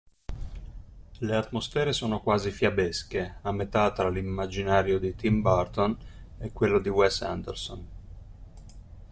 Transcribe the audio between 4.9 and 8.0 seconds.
di Tim Burton e quello di Wes Anderson.